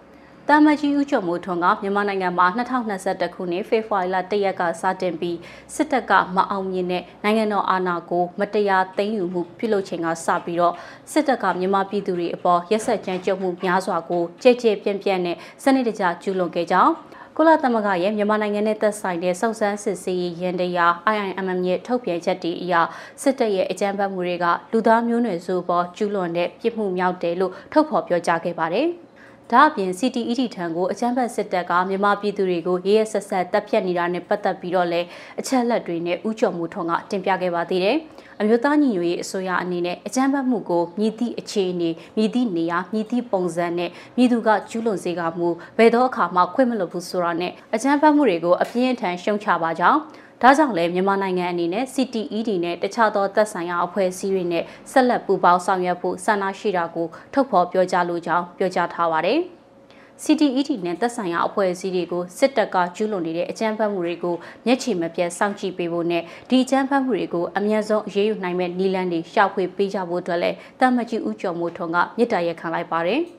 [0.51, 5.37] တာမကြီးဦးကျော်မိုးထွန်းကမြန်မာနိုင်ငံမှာ2021ခုနှစ်ဖေဖော်ဝါရီလ1ရက်ကစတင်ပြီး
[5.75, 10.73] စစ်တပ်ကမအောင်မြင်တဲ့နိုင်ငံတော်အာဏာကိုမတရားသိမ်းယူမှုပြုလုပ်ချိန်ကစပြီးတော့
[11.11, 16.93] စစ်တပ်ကမြန်မာပြည်သူတွေအပေါ်ရက်စက်ကြမ်းကြုတ်မှုများစွာကိုကြဲကြဲပြန့်ပြန့်နဲ့စနစ်တကျကျူးလွန်ခဲ့ကြောင်း
[17.37, 22.73] ကုလသမဂ္ဂရဲ့မြန်မာနိုင်ငံနဲ့သက်ဆိုင်တဲ့စုံစမ်းစစ်ဆေးရေးရန်တရား IIMM ရဲ့ထုတ်ပြန်ချက်တွေအရ
[23.21, 28.89] စစ်တပ်ရဲ့အကြမ်းဖက်မှုတွေကလူသားမျိုးနွယ်စုပေါ်ကျူးလွန်တဲ့ပြစ်မှုမြောက်တယ်လို့ထုတ်ဖော်ပြောကြားခဲ့ပါတယ်။
[29.51, 35.07] ဒါအပြင် CTED ထံကိုအကြမ်းဖက်စစ်တပ်ကမြန်မာပြည်သူတွေကိုရေးရဆက်ဆက်တပ်ဖြတ်နေတာနဲ့ပတ်သက်ပြီးတော့လည်း
[35.39, 37.97] အချက်လက်တွေနဲ့ဥကြော်မှုထုံကတင်ပြခဲ့ပါသေးတယ်။
[38.39, 49.99] အမျိုးသားညီညွတ်ရေးအစိုးရအနေနဲ့အကြမ်းဖက်မှုကိုမြည်သည့်အခြေအနေမြည်သည့်နေရာမြည်သည့်ပုံစံနဲ့မြည်သူကကျူးလွန်စေကမှုဘယ်သောအခါမှခွင့်မလွတ်ဘူးဆိုတာနဲ့အကြမ်းဖက်မှုတွေကိုအပြင်းအထန်ရှုံချပါကြောင်း
[50.41, 59.39] ဒါကြောင့်လည်းမြန်မာနိုင်ငံအနေနဲ့ CTED နဲ့တခြားသောသက်ဆိုင်ရာအဖွဲ့အစည်းတွေနဲ့ဆက်လက်ပူးပေါင်းဆောင်ရွက်ဖို့ဆန္ဒရှိတာကိုထုတ်ဖော်ပြောကြားလိုကြောင်းပြောကြားထားပါတယ်။
[60.23, 73.21] CTED နဲ့သက်ဆိုင်ရာအဖွဲ့အစည်းတွေကိုစစ်တပ်ကကျူးလွန်နေတဲ့အကြမ်းဖက်မှုတွေကိုမျက်ခြေမပြတ်စောင့်ကြည့်ပေးဖို့နဲ့ဒီအကြမ်းဖက်မှုတွေကိုအမြန်ဆုံးအရေးယူနိုင်မဲ့နည်းလမ်းတွေရှောက်ဖွေပေးကြဖို့အတွက်လည်းတာမကြီးဦးကျော်မိုးထွန်းကမြစ်တာရက်ခံလိုက်ပါတယ်။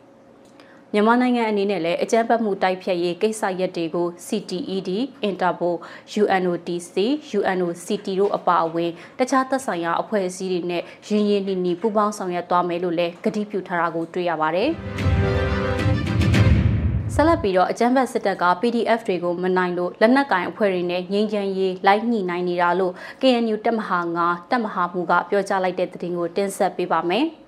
[0.94, 4.90] မြန်မာနိုင်ငံအနေနဲ့လည်းအကြမ်းဖက်မှုတိုက်ဖျက်ရေးကိစ္စရပ်တွေကို CTED,
[5.28, 5.76] Interpol,
[6.22, 6.94] UNODC,
[7.38, 14.68] UNOCT တို့အပါအဝင်တခြားသက်ဆိုင်ရာအဖွဲ့အစည်းတွေနဲ့ရင်းရင်းနှီးနှီးပူးပေါင်းဆောင်ရွက်သွားမယ်လို့လည်းကတိပြုထားတာကိုတွေ့ရပါတယ်။
[17.14, 27.26] ဆက်လက်ပြီးတော့အကြမ်းဖက်စစ်တပ်က PDF တွေကိုမနိုင်လို့လက်နက်ကင်အဖွဲ့တွေနဲ့ငြိမ်းချမ်းရေးလိုက်ညှိနိုင်နေတာလို့ KNU တပ်မဟာ9တပ်မဟာမှုကပြောကြားလိုက်တဲ့သတင်းကိုတင်ဆက်ပေးပါမယ်။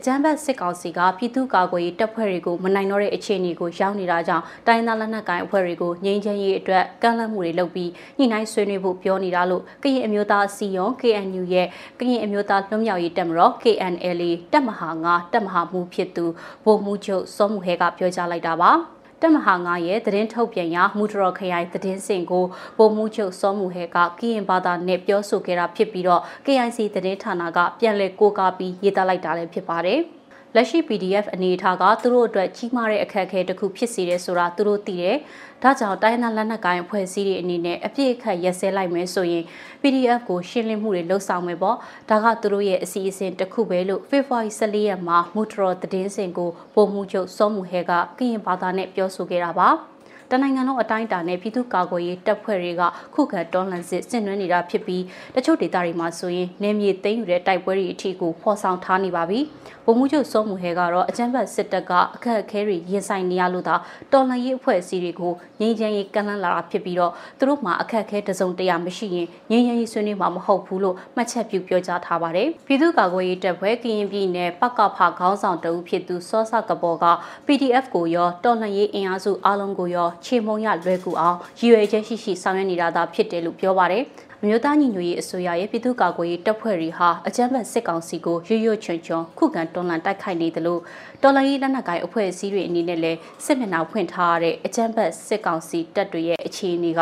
[0.00, 11.66] အကြမ်းဖက်စစ်ကောင်စီကပြည်သူ့ကာကွယ်ရေးတပ်ဖွဲ့တွေကိုမနိုင်တော့တဲ့အခြေအနေကိုရောက်နေတာကြောင့်တိုင်းသားလက်နက်ကိုင်အဖွဲ့တွေကိုငြိမ်းချမ်းရေးအတွက်ကန့်လန့်မှုတွေလုပ်ပြီးညှိနှိုင်းဆွေးနွေးဖို့ပြောနေတာလို့ကရင်အမျိုးသားစီယုံ KNU ရဲ့
[11.98, 16.24] ကရင်အမျိုးသားလွတ်မြောက်ရေးတပ်မတော် KNLA တပ်မဟာ9တပ်မဟာမှုဖြစ်သူ
[16.64, 18.72] ဗိုလ်မှူးချုပ်စောမှုဟဲကပြောကြားလိုက်တာပါ။
[19.22, 22.44] တက်မဟာ9ရဲ့သတင်းထုတ်ပြန်ရာမူတရခရိုင်သတင်းစင်ကို
[22.78, 30.00] ပုံမှုချုပ်စောမှုဟဲကကရင်ဘာသာနဲ့ပြောဆိုခဲ့တာဖြစ်ပြီးတော့ KIC သတင်းဌာနကပြန်လည်ကိုးကားပြီးရေးသားလိုက်တာလည်းဖြစ်ပါတယ်။
[30.54, 35.16] လက်ရှိ PDF အနေအထားကသူတို့အတွက်ကြီးမားတဲ့အခက်အခဲတစ်ခုဖြစ်စေတယ်ဆိုတာသူတို့သိတယ်။
[35.62, 39.44] ဒါကြောင့်တိုင်းသားလက်နက်ကိုင်အဖွဲ့အစည်းတွေအနေနဲ့အပြည့်အခက်ရက်စဲလိုက်မယ်ဆိုရင်
[39.80, 41.76] PDF ကိုရှင်းလင်းမှုတွေလှုပ်ဆောင်မယ်ပေါ့။
[42.10, 49.68] ဒါကသူတို့ရဲ့အစီအစဉ်တစ်ခုပဲလို့ February 14ရက်မှာမူထရောသတင်းစင်ကိုပုံမှုချုပ်စောမှုဟဲကကရင်ဘာသာနဲ့ပြောဆိုခဲ့တာပါ။
[50.32, 52.82] တနိုင်ငံလုံးအတိုင်းအတာနဲ့ပြည်သူ့ကာကွယ်ရေးတပ်ဖွဲ့တွေက
[53.14, 55.02] ခုခံတွန်းလှန်စစ်ဆင်နွှဲနေတာဖြစ်ပြီး
[55.34, 59.40] တချို့ဒေသတွေမှာဆိုရင်နေမြေသိမ်းယူတဲ့တိုက်ပွဲတွေအထိကိုဖော်ဆောင်ထားနေပါပြီ။
[59.86, 63.74] ဗိုလ်မှူးချုပ်စောမှုဟဲကတော့အကြမ်းဖက်စစ်တပ်ကအခက်အခဲတွေရင်ဆိုင်နေရလို့သာ
[64.12, 77.06] တော်လှန်ရေးအဖွဲ့အစည်းတွေကိုငြိမ်းချမ်းရေးကန့်လန့်လာတာဖြစ်ပြီးတော့သူတို့မှာအခက်အခဲတစုံတရာမရှိရင်ငြိမ်းချမ်းရေးဆွေးနွေးမှာမဟုတ်ဘူးလို့မှတ်ချက်ပြုပြောကြားထားပါတယ်။ပြည်သူ့ကာကွယ်ရေးတပ်ဖွဲ့ကရင်ပြည်နယ်ပကဖခေါင်းဆောင်တဦးဖြစ်သူစောစကဘော်က
[77.46, 84.04] PDF ကိုရောတော်လှန်ရေးအင်အားစုအားလုံးကိုရောချေမုံရလွယ်ကူအောင်ရည်ရွယ်ချက်ရှိရှိဆောင်ရွက်နေတာသာဖြစ်တယ်လို့ပြောပါတယ်။
[84.42, 90.80] အမျိုးသားညီညွတ်ရေးအစိုးရရဲ့ပြည်သူ့ကာကွယ်ရေးတပ်ဖွဲ့တွေဟာအကြမ်းဖက်စစ်ကောင်စီကိုရွရွချွန်ချွန်ခုခံတွန်းလှန်တိုက်ခိုက်နေတယ်လို့
[91.22, 97.00] တော်လှန်ရေးလက်နက်ကိုင်အဖွဲ့အစည်းတွေအနေနဲ့လည်းစစ်မျက်နှာဖွင့်ထားရတဲ့အကြမ်းဖက်စစ်ကောင်စီတပ်တွေရဲ့အခြေအနေက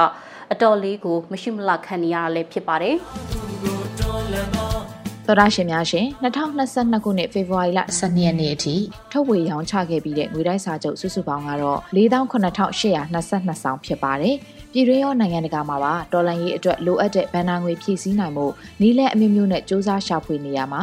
[0.53, 2.97] အတော်လေးကိုမရှိမလခံနေရတာလည်းဖြစ်ပါတယ်။
[5.29, 8.75] သောရရှင်များရှင်2022ခုနှစ်ဖေဖော်ဝါရီလ12ရက်နေ့အထိ
[9.12, 14.37] ထုတ်ဝေရောင်းချခဲ့ပြီးတဲ့ငွေတိုက်စာချုပ်စုစုပေါင်းကတော့48,822ဆောင်ဖြစ်ပါတယ်။
[14.73, 18.47] ပြည်တွင်းရောနိုင်ငံတကာမှာပါဒေါ်လာရေးအတွက်လိုအပ်တဲ့ဘဏ္ဍာငွေဖြည့်ဆည်းနိုင်မှု
[18.81, 20.83] နီးလက်အမျိုးမျိုးနဲ့စ조사ရှာဖွေနေရမှာ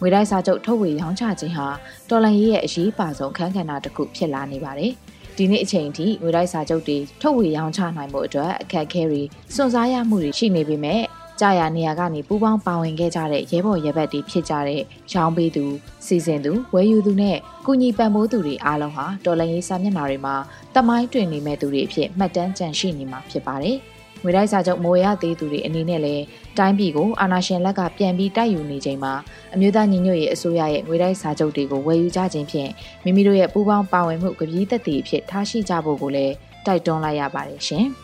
[0.00, 1.68] ငွေတိုက်စာချုပ်ထုတ်ဝေရောင်းချခြင်းဟာ
[2.10, 4.92] ဒေါ်လာရေးရဲ့အရေးပါဆုံးခန်းကဏ္ဍတစ်ခုဖြစ်လာနေပါတယ်။
[5.36, 9.22] ဒီနေ့အချိန်ထိငွေတိုက်စာချုပ်တွေထုတ်ဝေရောင်းချနိုင်မှုအတွက်အခက်အခဲတွေ
[9.54, 11.02] စွန့်စားရမှုတွေရှိနေပေမဲ့
[11.40, 14.80] ကြာရနေရာကနေပူပေါင်းပါဝင်ခဲ့ကြတဲ့ရဲဘော်ရဲဘက်တွေဖြစ်ကြတဲ့
[15.12, 15.64] ရောင်းပေးသူ
[16.06, 20.34] စီစဉ်သူဝယ်ယူသူနဲ့ကုညီပံ့ပိုးသူတွေအားလုံးဟာတော်လှန်ရေးစာမျက်နှာတွေမှာ
[20.74, 23.78] တမိုင်းတွင်နေမဲ့သူတွေအဖြစ်မှတ်တမ်းကျန်ရှိနေမှာဖြစ်ပါတယ်။
[24.22, 26.24] ငွေတိုက်စာချုပ်မိုးရသေးသူတွေအနေနဲ့လည်း
[26.58, 29.12] တိုင်းပြည်ကိုအာဏာရှင်လက်ကပြန်ပြီးတိုက်ယူနေချိန်မှာ
[29.54, 32.70] အမျိုးသားညီညွတ်ရေးအစိုးရရဲ့ငွေတိုက်စာချုပ်တွေကိုဝယ်ယူကြခြင်းဖြင့်
[33.04, 36.34] မိမိတို့ရဲ့ပူးပေါင်းပါဝင်မှုကပီးသက်တည်အဖြစ်ထားရှိကြဖို့ကိုလည်း
[36.66, 37.88] တိုက်တွန်းလိုက်ရပါတယ်ရှင်။